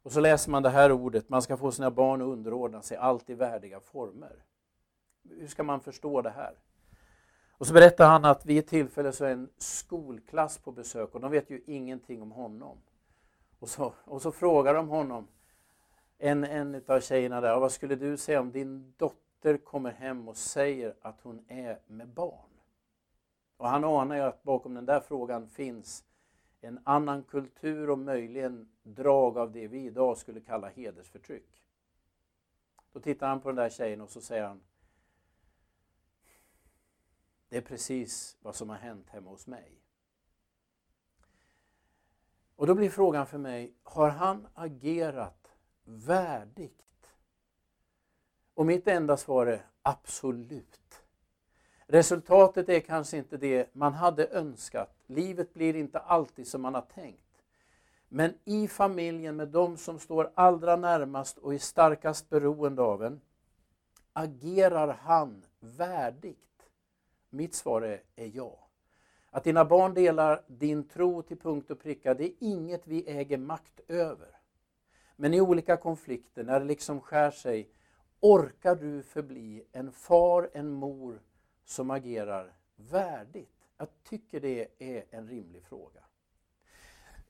Och 0.02 0.12
så 0.12 0.20
läser 0.20 0.50
man 0.50 0.62
det 0.62 0.70
här 0.70 0.92
ordet, 0.92 1.28
man 1.28 1.42
ska 1.42 1.56
få 1.56 1.72
sina 1.72 1.90
barn 1.90 2.22
att 2.22 2.28
underordna 2.28 2.82
sig, 2.82 2.96
allt 2.96 3.30
i 3.30 3.34
värdiga 3.34 3.80
former. 3.80 4.44
Hur 5.28 5.46
ska 5.46 5.62
man 5.62 5.80
förstå 5.80 6.22
det 6.22 6.30
här? 6.30 6.54
Och 7.58 7.66
så 7.66 7.72
berättar 7.72 8.08
han 8.08 8.24
att 8.24 8.46
vid 8.46 8.58
ett 8.58 8.66
tillfälle 8.66 9.12
så 9.12 9.24
är 9.24 9.32
en 9.32 9.50
skolklass 9.58 10.58
på 10.58 10.72
besök 10.72 11.14
och 11.14 11.20
de 11.20 11.30
vet 11.30 11.50
ju 11.50 11.62
ingenting 11.66 12.22
om 12.22 12.30
honom. 12.30 12.78
Och 13.58 13.68
så, 13.68 13.92
och 14.04 14.22
så 14.22 14.32
frågar 14.32 14.74
de 14.74 14.88
honom, 14.88 15.28
en, 16.18 16.44
en 16.44 16.82
av 16.86 17.00
tjejerna 17.00 17.40
där, 17.40 17.60
vad 17.60 17.72
skulle 17.72 17.96
du 17.96 18.16
säga 18.16 18.40
om 18.40 18.52
din 18.52 18.94
dotter 18.96 19.56
kommer 19.56 19.92
hem 19.92 20.28
och 20.28 20.36
säger 20.36 20.94
att 21.00 21.20
hon 21.22 21.44
är 21.48 21.78
med 21.86 22.08
barn? 22.08 22.50
Och 23.56 23.68
han 23.68 23.84
anar 23.84 24.16
ju 24.16 24.22
att 24.22 24.42
bakom 24.42 24.74
den 24.74 24.86
där 24.86 25.00
frågan 25.00 25.48
finns 25.48 26.04
en 26.60 26.80
annan 26.84 27.22
kultur 27.22 27.90
och 27.90 27.98
möjligen 27.98 28.68
drag 28.82 29.38
av 29.38 29.52
det 29.52 29.68
vi 29.68 29.84
idag 29.84 30.16
skulle 30.16 30.40
kalla 30.40 30.68
hedersförtryck. 30.68 31.62
Då 32.92 33.00
tittar 33.00 33.28
han 33.28 33.40
på 33.40 33.48
den 33.48 33.56
där 33.56 33.68
tjejen 33.68 34.00
och 34.00 34.10
så 34.10 34.20
säger 34.20 34.44
han 34.44 34.60
det 37.48 37.56
är 37.56 37.60
precis 37.60 38.36
vad 38.40 38.54
som 38.54 38.68
har 38.68 38.76
hänt 38.76 39.10
hemma 39.10 39.30
hos 39.30 39.46
mig. 39.46 39.82
Och 42.56 42.66
då 42.66 42.74
blir 42.74 42.90
frågan 42.90 43.26
för 43.26 43.38
mig, 43.38 43.74
har 43.82 44.08
han 44.08 44.46
agerat 44.54 45.52
värdigt? 45.84 46.82
Och 48.54 48.66
mitt 48.66 48.88
enda 48.88 49.16
svar 49.16 49.46
är 49.46 49.66
absolut. 49.82 51.02
Resultatet 51.86 52.68
är 52.68 52.80
kanske 52.80 53.16
inte 53.16 53.36
det 53.36 53.74
man 53.74 53.94
hade 53.94 54.26
önskat. 54.26 54.96
Livet 55.06 55.54
blir 55.54 55.76
inte 55.76 55.98
alltid 55.98 56.48
som 56.48 56.62
man 56.62 56.74
har 56.74 56.86
tänkt. 56.94 57.42
Men 58.08 58.34
i 58.44 58.68
familjen 58.68 59.36
med 59.36 59.48
de 59.48 59.76
som 59.76 59.98
står 59.98 60.32
allra 60.34 60.76
närmast 60.76 61.38
och 61.38 61.54
är 61.54 61.58
starkast 61.58 62.30
beroende 62.30 62.82
av 62.82 63.04
en 63.04 63.20
agerar 64.12 64.88
han 64.88 65.44
värdigt. 65.60 66.45
Mitt 67.36 67.54
svar 67.54 67.82
är, 67.82 68.02
är 68.16 68.30
ja. 68.34 68.68
Att 69.30 69.44
dina 69.44 69.64
barn 69.64 69.94
delar 69.94 70.42
din 70.46 70.88
tro 70.88 71.22
till 71.22 71.38
punkt 71.38 71.70
och 71.70 71.80
pricka, 71.80 72.14
det 72.14 72.24
är 72.24 72.32
inget 72.38 72.86
vi 72.86 73.10
äger 73.10 73.38
makt 73.38 73.80
över. 73.88 74.28
Men 75.16 75.34
i 75.34 75.40
olika 75.40 75.76
konflikter, 75.76 76.44
när 76.44 76.60
det 76.60 76.66
liksom 76.66 77.00
skär 77.00 77.30
sig, 77.30 77.70
orkar 78.20 78.74
du 78.74 79.02
förbli 79.02 79.64
en 79.72 79.92
far, 79.92 80.50
en 80.52 80.72
mor 80.72 81.20
som 81.64 81.90
agerar 81.90 82.52
värdigt? 82.76 83.68
Jag 83.78 83.88
tycker 84.08 84.40
det 84.40 84.68
är 84.78 85.04
en 85.10 85.28
rimlig 85.28 85.62
fråga. 85.62 86.00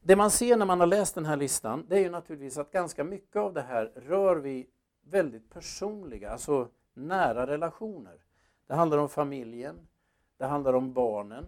Det 0.00 0.16
man 0.16 0.30
ser 0.30 0.56
när 0.56 0.66
man 0.66 0.80
har 0.80 0.86
läst 0.86 1.14
den 1.14 1.26
här 1.26 1.36
listan, 1.36 1.86
det 1.88 1.96
är 1.96 2.00
ju 2.00 2.10
naturligtvis 2.10 2.58
att 2.58 2.70
ganska 2.70 3.04
mycket 3.04 3.36
av 3.36 3.54
det 3.54 3.62
här 3.62 3.92
rör 3.96 4.36
vi 4.36 4.66
väldigt 5.02 5.50
personliga, 5.50 6.30
alltså 6.30 6.68
nära 6.94 7.46
relationer. 7.46 8.25
Det 8.66 8.75
handlar 8.75 8.98
om 8.98 9.08
familjen, 9.08 9.88
det 10.37 10.47
handlar 10.47 10.75
om 10.75 10.93
barnen. 10.93 11.47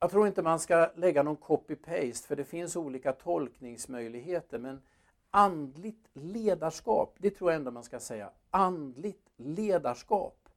Jag 0.00 0.10
tror 0.10 0.26
inte 0.26 0.42
man 0.42 0.60
ska 0.60 0.90
lägga 0.94 1.22
någon 1.22 1.36
copy-paste 1.36 2.26
för 2.26 2.36
det 2.36 2.44
finns 2.44 2.76
olika 2.76 3.12
tolkningsmöjligheter 3.12 4.58
men 4.58 4.82
andligt 5.30 6.08
ledarskap, 6.12 7.16
det 7.18 7.30
tror 7.30 7.50
jag 7.50 7.56
ändå 7.56 7.70
man 7.70 7.84
ska 7.84 8.00
säga, 8.00 8.30
andligt 8.50 9.30
ledarskap 9.36 10.48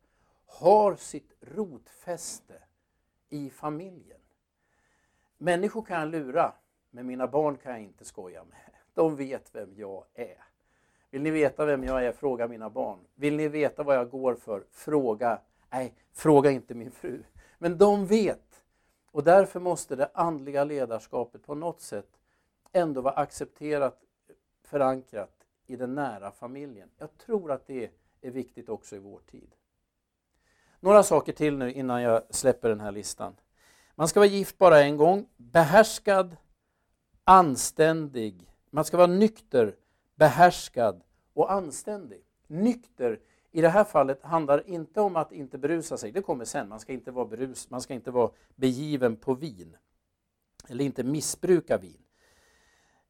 har 0.46 0.96
sitt 0.96 1.34
rotfäste 1.42 2.64
i 3.30 3.50
familjen. 3.50 4.20
Människor 5.38 5.82
kan 5.82 6.00
jag 6.00 6.10
lura, 6.10 6.54
men 6.90 7.08
mina 7.08 7.28
barn 7.28 7.58
kan 7.58 7.72
jag 7.72 7.82
inte 7.82 8.06
skoja 8.06 8.44
med. 8.44 8.72
De 8.94 9.16
vet 9.16 9.56
vem 9.56 9.74
jag 9.76 10.06
är. 10.14 10.44
Vill 11.10 11.22
ni 11.22 11.32
veta 11.32 11.66
vem 11.66 11.84
jag 11.84 12.06
är? 12.06 12.12
Fråga 12.12 12.48
mina 12.48 12.70
barn. 12.70 13.00
Vill 13.16 13.36
ni 13.36 13.48
veta 13.48 13.84
vad 13.84 13.96
jag 13.96 14.10
går 14.10 14.36
för? 14.36 14.64
Fråga 14.72 15.42
Nej, 15.72 15.94
fråga 16.14 16.52
inte 16.52 16.74
min 16.74 16.92
fru. 16.92 17.24
Men 17.58 17.78
de 17.78 18.06
vet. 18.06 18.64
Och 19.12 19.24
därför 19.24 19.60
måste 19.60 19.96
det 19.96 20.12
andliga 20.14 20.64
ledarskapet 20.64 21.46
på 21.46 21.56
något 21.56 21.82
sätt 21.82 22.20
ändå 22.72 23.02
vara 23.02 23.14
accepterat, 23.14 24.02
förankrat 24.64 25.48
i 25.68 25.76
den 25.76 25.96
nära 25.96 26.32
familjen. 26.32 26.90
Jag 26.98 27.18
tror 27.18 27.52
att 27.52 27.68
det 27.68 27.92
är 28.22 28.32
viktigt 28.32 28.70
också 28.70 28.96
i 28.96 29.00
vår 29.00 29.20
tid. 29.20 29.56
Några 30.80 31.04
saker 31.04 31.34
till 31.34 31.58
nu 31.58 31.74
innan 31.74 32.02
jag 32.02 32.22
släpper 32.30 32.70
den 32.70 32.80
här 32.80 32.92
listan. 32.92 33.36
Man 33.96 34.08
ska 34.08 34.20
vara 34.20 34.30
gift 34.30 34.58
bara 34.58 34.82
en 34.82 34.98
gång, 34.98 35.28
behärskad, 35.38 36.38
anständig. 37.24 38.52
Man 38.70 38.86
ska 38.86 38.98
vara 38.98 39.08
nykter, 39.08 39.76
behärskad 40.16 41.04
och 41.34 41.52
anständig. 41.52 42.24
Nykter 42.48 43.20
i 43.52 43.62
det 43.62 43.70
här 43.70 43.84
fallet 43.84 44.24
handlar 44.24 44.58
det 44.58 44.70
inte 44.70 45.02
om 45.02 45.16
att 45.16 45.32
inte 45.32 45.58
berusa 45.58 45.98
sig, 45.98 46.12
det 46.12 46.22
kommer 46.22 46.46
sen. 46.46 46.70
Man 46.70 46.80
ska 46.80 46.94
inte 46.94 47.12
vara, 47.12 47.26
berus, 47.26 47.70
man 47.70 47.82
ska 47.82 47.94
inte 47.94 48.12
vara 48.12 48.32
begiven 48.56 49.16
på 49.16 49.34
vin. 49.34 49.78
Eller 50.70 50.86
inte 50.86 51.04
missbruka 51.04 51.78
vin. 51.78 52.04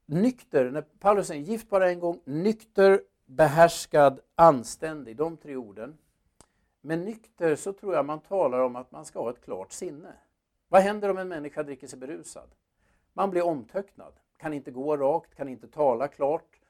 Nykter, 0.05 0.71
när 0.71 0.81
Paulus 0.81 1.27
säger 1.27 1.41
gift 1.41 1.69
bara 1.69 1.89
en 1.89 1.99
gång, 1.99 2.19
nykter, 2.23 3.01
behärskad, 3.25 4.19
anständig, 4.35 5.15
de 5.15 5.37
tre 5.37 5.55
orden. 5.55 5.97
Med 6.81 6.99
nykter 6.99 7.55
så 7.55 7.73
tror 7.73 7.95
jag 7.95 8.05
man 8.05 8.19
talar 8.19 8.59
om 8.59 8.75
att 8.75 8.91
man 8.91 9.05
ska 9.05 9.19
ha 9.19 9.29
ett 9.29 9.43
klart 9.43 9.71
sinne. 9.71 10.13
Vad 10.67 10.81
händer 10.81 11.09
om 11.09 11.17
en 11.17 11.27
människa 11.27 11.63
dricker 11.63 11.87
sig 11.87 11.99
berusad? 11.99 12.49
Man 13.13 13.29
blir 13.29 13.45
omtöcknad, 13.45 14.13
kan 14.37 14.53
inte 14.53 14.71
gå 14.71 14.97
rakt, 14.97 15.35
kan 15.35 15.49
inte 15.49 15.67
tala 15.67 16.07
klart, 16.07 16.60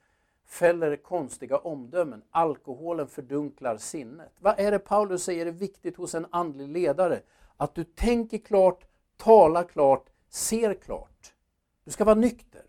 fäller 0.52 0.96
konstiga 0.96 1.58
omdömen. 1.58 2.24
Alkoholen 2.32 3.08
fördunklar 3.08 3.78
sinnet. 3.78 4.32
Vad 4.40 4.60
är 4.60 4.72
det 4.72 4.80
Paulus 4.80 5.24
säger 5.24 5.46
är 5.46 5.52
viktigt 5.52 5.98
hos 5.98 6.16
en 6.16 6.26
andlig 6.30 6.68
ledare? 6.68 7.22
Att 7.58 7.76
du 7.76 7.84
tänker 7.84 8.38
klart, 8.38 8.86
talar 9.18 9.64
klart, 9.64 10.10
ser 10.30 10.74
klart. 10.74 11.34
Du 11.84 11.92
ska 11.92 12.06
vara 12.06 12.16
nykter. 12.16 12.64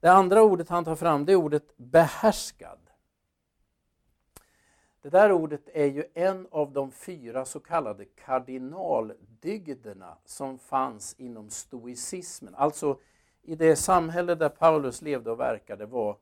Det 0.00 0.08
andra 0.08 0.42
ordet 0.42 0.68
han 0.68 0.84
tar 0.84 0.96
fram 0.96 1.24
det 1.24 1.32
är 1.32 1.36
ordet 1.36 1.76
behärskad. 1.76 2.78
Det 5.02 5.10
där 5.10 5.32
ordet 5.32 5.68
är 5.72 5.86
ju 5.86 6.04
en 6.14 6.48
av 6.50 6.72
de 6.72 6.90
fyra 6.90 7.44
så 7.44 7.60
kallade 7.60 8.04
kardinaldygderna 8.04 10.18
som 10.24 10.58
fanns 10.58 11.14
inom 11.18 11.50
stoicismen. 11.50 12.54
Alltså 12.54 12.98
i 13.46 13.54
det 13.54 13.76
samhälle 13.76 14.34
där 14.34 14.48
Paulus 14.48 15.02
levde 15.02 15.30
och 15.30 15.40
verkade 15.40 15.86
var 15.86 16.16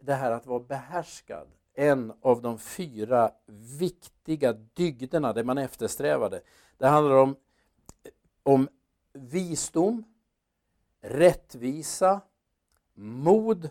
det 0.00 0.14
här 0.14 0.30
att 0.30 0.46
vara 0.46 0.60
behärskad 0.60 1.48
en 1.74 2.12
av 2.20 2.42
de 2.42 2.58
fyra 2.58 3.30
viktiga 3.78 4.52
dygderna, 4.52 5.32
det 5.32 5.44
man 5.44 5.58
eftersträvade. 5.58 6.40
Det 6.78 6.86
handlar 6.86 7.16
om, 7.16 7.36
om 8.42 8.68
visdom, 9.12 10.04
rättvisa, 11.00 12.20
mod 12.94 13.70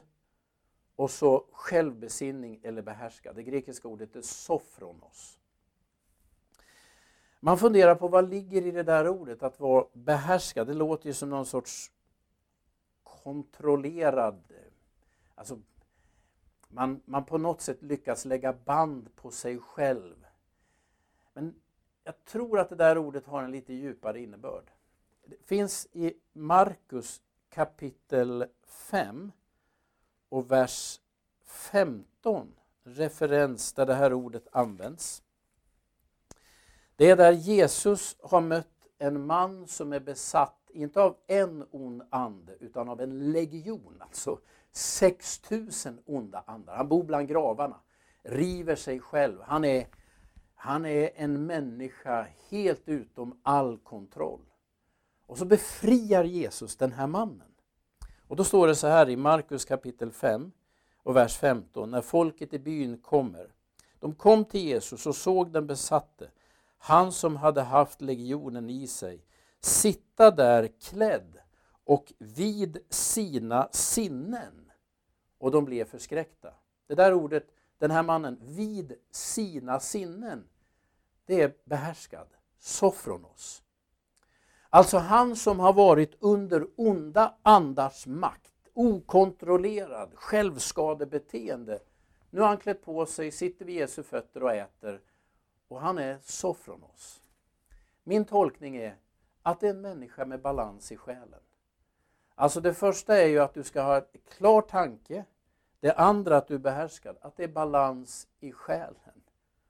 och 0.95 1.11
så 1.11 1.45
självbesinning 1.51 2.59
eller 2.63 2.81
behärska. 2.81 3.33
Det 3.33 3.43
grekiska 3.43 3.87
ordet 3.87 4.15
är 4.15 4.21
sofronos. 4.21 5.39
Man 7.39 7.57
funderar 7.57 7.95
på 7.95 8.07
vad 8.07 8.29
ligger 8.29 8.65
i 8.65 8.71
det 8.71 8.83
där 8.83 9.07
ordet, 9.07 9.43
att 9.43 9.59
vara 9.59 9.85
behärskad. 9.93 10.67
Det 10.67 10.73
låter 10.73 11.07
ju 11.07 11.13
som 11.13 11.29
någon 11.29 11.45
sorts 11.45 11.91
kontrollerad... 13.27 14.53
Alltså, 15.35 15.59
man, 16.67 17.01
man 17.05 17.25
på 17.25 17.37
något 17.37 17.61
sätt 17.61 17.81
lyckas 17.81 18.25
lägga 18.25 18.53
band 18.53 19.15
på 19.15 19.31
sig 19.31 19.59
själv. 19.59 20.25
Men 21.33 21.55
jag 22.03 22.25
tror 22.25 22.59
att 22.59 22.69
det 22.69 22.75
där 22.75 22.97
ordet 22.97 23.25
har 23.25 23.43
en 23.43 23.51
lite 23.51 23.73
djupare 23.73 24.19
innebörd. 24.19 24.71
Det 25.25 25.45
finns 25.45 25.87
i 25.91 26.13
Markus 26.33 27.21
kapitel 27.49 28.45
5 28.65 29.31
och 30.29 30.51
vers 30.51 31.01
15 31.45 32.55
referens 32.83 33.73
där 33.73 33.85
det 33.85 33.95
här 33.95 34.13
ordet 34.13 34.47
används. 34.51 35.23
Det 36.95 37.09
är 37.09 37.15
där 37.15 37.31
Jesus 37.31 38.15
har 38.19 38.41
mött 38.41 38.87
en 38.97 39.25
man 39.25 39.67
som 39.67 39.93
är 39.93 39.99
besatt, 39.99 40.56
inte 40.77 41.01
av 41.01 41.15
en 41.27 41.65
ond 41.71 42.01
ande, 42.09 42.53
utan 42.59 42.89
av 42.89 43.01
en 43.01 43.31
legion, 43.31 43.97
alltså 43.99 44.39
6000 44.71 45.99
onda 46.05 46.43
andar. 46.47 46.75
Han 46.75 46.87
bor 46.87 47.03
bland 47.03 47.27
gravarna, 47.27 47.79
river 48.23 48.75
sig 48.75 48.99
själv. 48.99 49.41
Han 49.41 49.65
är, 49.65 49.87
han 50.55 50.85
är 50.85 51.09
en 51.15 51.45
människa 51.45 52.27
helt 52.49 52.89
utom 52.89 53.39
all 53.43 53.77
kontroll. 53.77 54.41
Och 55.25 55.37
så 55.37 55.45
befriar 55.45 56.23
Jesus 56.23 56.75
den 56.75 56.91
här 56.91 57.07
mannen. 57.07 57.51
Och 58.27 58.35
då 58.35 58.43
står 58.43 58.67
det 58.67 58.75
så 58.75 58.87
här 58.87 59.09
i 59.09 59.15
Markus 59.15 59.65
kapitel 59.65 60.11
5 60.11 60.51
och 61.03 61.15
vers 61.15 61.37
15. 61.37 61.91
När 61.91 62.01
folket 62.01 62.53
i 62.53 62.59
byn 62.59 62.97
kommer. 62.97 63.51
De 63.99 64.15
kom 64.15 64.45
till 64.45 64.61
Jesus 64.61 65.07
och 65.07 65.15
såg 65.15 65.51
den 65.51 65.67
besatte, 65.67 66.29
han 66.77 67.11
som 67.11 67.35
hade 67.35 67.61
haft 67.61 68.01
legionen 68.01 68.69
i 68.69 68.87
sig, 68.87 69.25
sitta 69.61 70.31
där 70.31 70.69
klädd 70.81 71.37
och 71.83 72.13
vid 72.17 72.77
sina 72.89 73.69
sinnen. 73.71 74.71
Och 75.37 75.51
de 75.51 75.65
blev 75.65 75.85
förskräckta. 75.85 76.53
Det 76.87 76.95
där 76.95 77.13
ordet, 77.13 77.47
den 77.77 77.91
här 77.91 78.03
mannen, 78.03 78.39
vid 78.41 78.93
sina 79.11 79.79
sinnen, 79.79 80.47
det 81.25 81.41
är 81.41 81.53
behärskad. 81.65 82.27
Sofronos. 82.59 83.63
Alltså 84.69 84.97
han 84.97 85.35
som 85.35 85.59
har 85.59 85.73
varit 85.73 86.15
under 86.19 86.67
onda 86.75 87.35
andars 87.41 88.07
makt, 88.07 88.53
okontrollerad, 88.73 90.11
självskadebeteende. 90.15 91.79
Nu 92.29 92.41
har 92.41 92.47
han 92.47 92.57
klätt 92.57 92.85
på 92.85 93.05
sig, 93.05 93.31
sitter 93.31 93.65
vid 93.65 93.75
Jesu 93.75 94.03
fötter 94.03 94.43
och 94.43 94.53
äter 94.53 95.01
och 95.67 95.81
han 95.81 95.97
är 95.97 96.17
Sofronos. 96.21 97.21
Min 98.03 98.25
tolkning 98.25 98.75
är 98.75 98.95
att 99.47 99.59
det 99.59 99.67
är 99.67 99.73
en 99.73 99.81
människa 99.81 100.25
med 100.25 100.41
balans 100.41 100.91
i 100.91 100.97
själen. 100.97 101.39
Alltså 102.35 102.61
det 102.61 102.73
första 102.73 103.17
är 103.17 103.27
ju 103.27 103.39
att 103.39 103.53
du 103.53 103.63
ska 103.63 103.81
ha 103.81 103.97
en 103.97 104.03
klar 104.37 104.61
tanke. 104.61 105.25
Det 105.79 105.93
andra 105.93 106.37
att 106.37 106.47
du 106.47 106.55
är 106.55 106.59
behärskad, 106.59 107.17
att 107.21 107.37
det 107.37 107.43
är 107.43 107.47
balans 107.47 108.27
i 108.39 108.51
själen. 108.51 109.21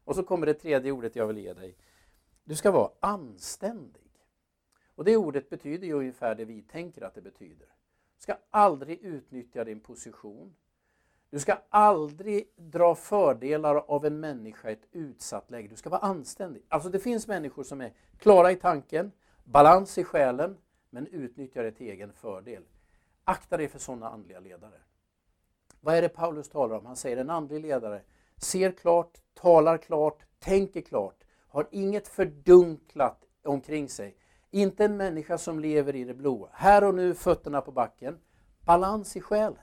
Och 0.03 0.15
så 0.15 0.23
kommer 0.23 0.45
det 0.45 0.53
tredje 0.53 0.91
ordet 0.91 1.15
jag 1.15 1.27
vill 1.27 1.37
ge 1.37 1.53
dig. 1.53 1.77
Du 2.43 2.55
ska 2.55 2.71
vara 2.71 2.91
anständig. 2.99 4.11
Och 4.95 5.03
det 5.03 5.17
ordet 5.17 5.49
betyder 5.49 5.87
ju 5.87 5.93
ungefär 5.93 6.35
det 6.35 6.45
vi 6.45 6.61
tänker 6.61 7.01
att 7.01 7.15
det 7.15 7.21
betyder. 7.21 7.67
Du 8.17 8.21
ska 8.21 8.37
aldrig 8.49 8.99
utnyttja 9.01 9.63
din 9.63 9.79
position. 9.79 10.55
Du 11.29 11.39
ska 11.39 11.57
aldrig 11.69 12.51
dra 12.55 12.95
fördelar 12.95 13.75
av 13.75 14.05
en 14.05 14.19
människa 14.19 14.69
i 14.69 14.73
ett 14.73 14.87
utsatt 14.91 15.51
läge. 15.51 15.67
Du 15.67 15.75
ska 15.75 15.89
vara 15.89 16.01
anständig. 16.01 16.63
Alltså 16.67 16.89
det 16.89 16.99
finns 16.99 17.27
människor 17.27 17.63
som 17.63 17.81
är 17.81 17.93
klara 18.17 18.51
i 18.51 18.55
tanken, 18.55 19.11
balans 19.47 19.97
i 19.97 20.03
själen, 20.03 20.57
men 20.89 21.07
utnyttjar 21.07 21.63
det 21.63 21.71
till 21.71 21.89
egen 21.89 22.13
fördel. 22.13 22.63
Akta 23.23 23.57
dig 23.57 23.67
för 23.67 23.79
sådana 23.79 24.09
andliga 24.09 24.39
ledare. 24.39 24.81
Vad 25.81 25.95
är 25.95 26.01
det 26.01 26.09
Paulus 26.09 26.49
talar 26.49 26.75
om? 26.77 26.85
Han 26.85 26.95
säger 26.95 27.17
en 27.17 27.29
andlig 27.29 27.61
ledare 27.61 28.01
ser 28.37 28.71
klart, 28.71 29.21
talar 29.33 29.77
klart, 29.77 30.25
tänker 30.39 30.81
klart, 30.81 31.23
har 31.47 31.67
inget 31.71 32.07
fördunklat 32.07 33.25
omkring 33.43 33.89
sig 33.89 34.17
inte 34.51 34.85
en 34.85 34.97
människa 34.97 35.37
som 35.37 35.59
lever 35.59 35.95
i 35.95 36.03
det 36.03 36.13
blåa. 36.13 36.49
Här 36.51 36.83
och 36.83 36.95
nu, 36.95 37.13
fötterna 37.13 37.61
på 37.61 37.71
backen. 37.71 38.19
Balans 38.65 39.15
i 39.15 39.21
själen. 39.21 39.57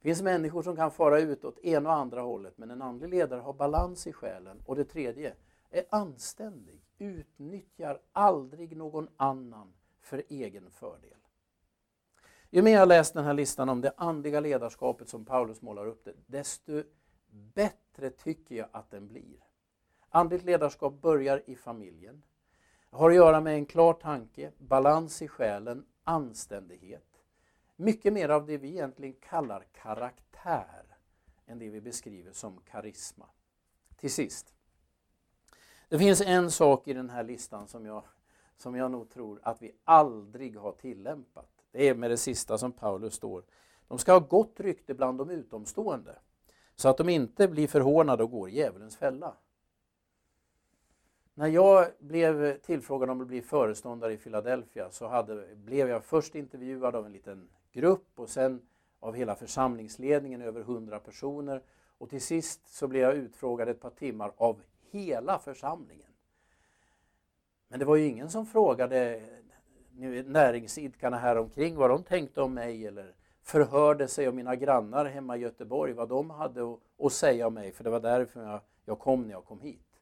Det 0.00 0.08
finns 0.08 0.22
människor 0.22 0.62
som 0.62 0.76
kan 0.76 0.90
fara 0.90 1.20
ut 1.20 1.44
åt 1.44 1.58
ena 1.58 1.88
och 1.88 1.94
andra 1.94 2.20
hållet, 2.20 2.58
men 2.58 2.70
en 2.70 2.82
andlig 2.82 3.08
ledare 3.08 3.40
har 3.40 3.52
balans 3.52 4.06
i 4.06 4.12
själen. 4.12 4.62
Och 4.66 4.76
det 4.76 4.84
tredje, 4.84 5.34
är 5.78 5.84
anständig, 5.90 6.80
utnyttjar 6.98 8.00
aldrig 8.12 8.76
någon 8.76 9.08
annan 9.16 9.74
för 10.00 10.22
egen 10.28 10.70
fördel. 10.70 11.18
Ju 12.50 12.62
mer 12.62 12.74
jag 12.74 12.88
läst 12.88 13.14
den 13.14 13.24
här 13.24 13.34
listan 13.34 13.68
om 13.68 13.80
det 13.80 13.92
andliga 13.96 14.40
ledarskapet 14.40 15.08
som 15.08 15.24
Paulus 15.24 15.62
målar 15.62 15.86
upp 15.86 16.04
det, 16.04 16.14
desto 16.26 16.82
bättre 17.30 18.10
tycker 18.10 18.54
jag 18.54 18.68
att 18.72 18.90
den 18.90 19.08
blir. 19.08 19.36
Andligt 20.08 20.44
ledarskap 20.44 21.02
börjar 21.02 21.42
i 21.46 21.56
familjen 21.56 22.22
har 22.94 23.10
att 23.10 23.16
göra 23.16 23.40
med 23.40 23.54
en 23.54 23.66
klar 23.66 23.92
tanke, 23.92 24.52
balans 24.58 25.22
i 25.22 25.28
själen, 25.28 25.86
anständighet. 26.04 27.22
Mycket 27.76 28.12
mer 28.12 28.28
av 28.28 28.46
det 28.46 28.58
vi 28.58 28.68
egentligen 28.68 29.14
kallar 29.14 29.66
karaktär 29.72 30.96
än 31.46 31.58
det 31.58 31.70
vi 31.70 31.80
beskriver 31.80 32.32
som 32.32 32.60
karisma. 32.60 33.26
Till 33.96 34.12
sist. 34.12 34.53
Det 35.94 35.98
finns 35.98 36.20
en 36.20 36.50
sak 36.50 36.88
i 36.88 36.92
den 36.92 37.10
här 37.10 37.24
listan 37.24 37.68
som 37.68 37.86
jag, 37.86 38.02
som 38.56 38.74
jag 38.76 38.90
nog 38.90 39.10
tror 39.10 39.40
att 39.42 39.62
vi 39.62 39.72
aldrig 39.84 40.56
har 40.56 40.72
tillämpat. 40.72 41.48
Det 41.72 41.88
är 41.88 41.94
med 41.94 42.10
det 42.10 42.16
sista 42.16 42.58
som 42.58 42.72
Paulus 42.72 43.14
står. 43.14 43.44
De 43.88 43.98
ska 43.98 44.12
ha 44.12 44.18
gott 44.18 44.60
rykte 44.60 44.94
bland 44.94 45.18
de 45.18 45.30
utomstående 45.30 46.18
så 46.76 46.88
att 46.88 46.96
de 46.96 47.08
inte 47.08 47.48
blir 47.48 47.68
förhånade 47.68 48.22
och 48.22 48.30
går 48.30 48.48
i 48.48 48.56
djävulens 48.56 48.96
fälla. 48.96 49.34
När 51.34 51.48
jag 51.48 51.86
blev 51.98 52.58
tillfrågad 52.58 53.10
om 53.10 53.20
att 53.20 53.26
bli 53.26 53.42
föreståndare 53.42 54.12
i 54.12 54.16
Philadelphia 54.16 54.90
så 54.90 55.08
hade, 55.08 55.56
blev 55.56 55.88
jag 55.88 56.04
först 56.04 56.34
intervjuad 56.34 56.96
av 56.96 57.06
en 57.06 57.12
liten 57.12 57.48
grupp 57.72 58.08
och 58.14 58.28
sen 58.28 58.62
av 59.00 59.14
hela 59.14 59.34
församlingsledningen, 59.34 60.42
över 60.42 60.60
100 60.60 60.98
personer. 60.98 61.62
Och 61.98 62.10
till 62.10 62.22
sist 62.22 62.74
så 62.74 62.88
blev 62.88 63.02
jag 63.02 63.14
utfrågad 63.14 63.68
ett 63.68 63.80
par 63.80 63.90
timmar 63.90 64.32
av 64.36 64.60
hela 64.94 65.38
församlingen. 65.38 66.12
Men 67.68 67.78
det 67.78 67.84
var 67.84 67.96
ju 67.96 68.06
ingen 68.06 68.30
som 68.30 68.46
frågade 68.46 69.20
näringsidkarna 70.26 71.18
här 71.18 71.36
omkring 71.36 71.76
vad 71.76 71.90
de 71.90 72.02
tänkte 72.02 72.42
om 72.42 72.54
mig 72.54 72.86
eller 72.86 73.14
förhörde 73.42 74.08
sig 74.08 74.28
om 74.28 74.36
mina 74.36 74.56
grannar 74.56 75.04
hemma 75.04 75.36
i 75.36 75.40
Göteborg, 75.40 75.92
vad 75.92 76.08
de 76.08 76.30
hade 76.30 76.76
att 76.98 77.12
säga 77.12 77.46
om 77.46 77.54
mig, 77.54 77.72
för 77.72 77.84
det 77.84 77.90
var 77.90 78.00
därför 78.00 78.60
jag 78.84 78.98
kom 78.98 79.22
när 79.22 79.30
jag 79.30 79.44
kom 79.44 79.60
hit. 79.60 80.00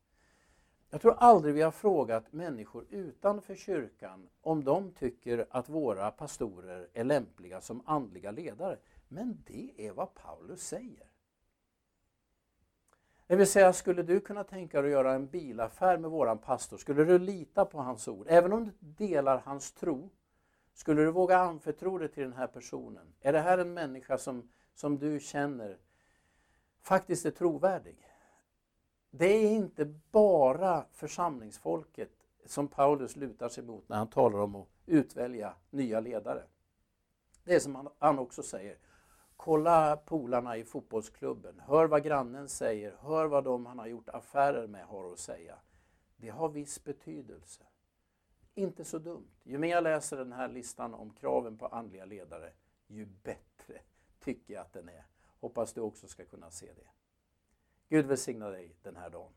Jag 0.90 1.00
tror 1.00 1.14
aldrig 1.18 1.55
vi 1.55 1.62
har 1.62 1.70
frågat 1.70 2.33
människor 2.33 2.85
utanför 2.90 3.55
kyrkan 3.55 4.28
om 4.40 4.64
de 4.64 4.92
tycker 4.92 5.46
att 5.50 5.68
våra 5.68 6.11
pastorer 6.11 6.88
är 6.92 7.05
lämpliga 7.05 7.61
som 7.61 7.83
andliga 7.87 8.31
ledare. 8.31 8.78
Men 9.09 9.42
det 9.46 9.70
är 9.76 9.92
vad 9.92 10.14
Paulus 10.14 10.62
säger. 10.62 11.12
Det 13.33 13.37
vill 13.37 13.47
säga, 13.47 13.73
skulle 13.73 14.03
du 14.03 14.21
kunna 14.21 14.45
tänka 14.45 14.83
dig 14.83 14.90
att 14.90 14.92
göra 14.92 15.14
en 15.14 15.27
bilaffär 15.27 15.99
med 15.99 16.11
våran 16.11 16.38
pastor? 16.38 16.77
Skulle 16.77 17.05
du 17.05 17.18
lita 17.18 17.64
på 17.64 17.79
hans 17.79 18.09
ord? 18.09 18.27
Även 18.29 18.53
om 18.53 18.64
du 18.64 18.73
delar 18.81 19.38
hans 19.45 19.73
tro, 19.73 20.11
skulle 20.75 21.03
du 21.03 21.11
våga 21.11 21.38
anförtro 21.38 21.99
dig 21.99 22.09
till 22.09 22.23
den 22.23 22.33
här 22.33 22.47
personen? 22.47 23.14
Är 23.21 23.33
det 23.33 23.40
här 23.40 23.59
en 23.59 23.75
människa 23.75 24.18
som, 24.18 24.51
som 24.75 24.99
du 24.99 25.21
känner 25.21 25.79
faktiskt 26.83 27.27
är 27.27 27.31
trovärdig? 27.31 28.09
Det 29.11 29.27
är 29.27 29.51
inte 29.51 29.85
bara 30.11 30.85
församlingsfolket 30.92 32.12
som 32.47 32.68
Paulus 32.68 33.16
lutar 33.16 33.49
sig 33.49 33.64
mot 33.64 33.88
när 33.88 33.97
han 33.97 34.11
talar 34.11 34.38
om 34.38 34.57
att 34.57 34.68
utvälja 34.87 35.55
nya 35.71 36.01
ledare. 36.01 36.42
Det 37.45 37.55
är 37.55 37.61
som 37.61 37.88
han 37.99 38.18
också 38.18 38.42
säger, 38.42 38.77
kolla 39.42 39.96
polarna 39.96 40.57
i 40.57 40.64
fotbollsklubben, 40.64 41.61
hör 41.61 41.87
vad 41.87 42.02
grannen 42.02 42.48
säger, 42.48 42.96
hör 43.00 43.26
vad 43.26 43.44
de 43.44 43.66
han 43.66 43.78
har 43.78 43.87
gjort 43.87 44.09
affärer 44.09 44.66
med 44.66 44.85
har 44.85 45.12
att 45.12 45.18
säga. 45.18 45.59
Det 46.16 46.28
har 46.28 46.48
viss 46.48 46.85
betydelse. 46.85 47.62
Inte 48.55 48.85
så 48.85 48.98
dumt. 48.98 49.31
Ju 49.42 49.59
mer 49.59 49.68
jag 49.68 49.85
läser 49.85 50.16
den 50.16 50.33
här 50.33 50.48
listan 50.48 50.94
om 50.94 51.11
kraven 51.11 51.59
på 51.59 51.66
andliga 51.66 52.05
ledare, 52.05 52.52
ju 52.87 53.07
bättre 53.07 53.81
tycker 54.20 54.55
jag 54.55 54.61
att 54.61 54.72
den 54.72 54.88
är. 54.88 55.05
Hoppas 55.40 55.72
du 55.72 55.81
också 55.81 56.07
ska 56.09 56.24
kunna 56.24 56.50
se 56.50 56.66
det. 56.66 56.88
Gud 57.88 58.07
välsigna 58.07 58.48
dig 58.48 58.76
den 58.83 58.96
här 58.96 59.11
dagen. 59.11 59.33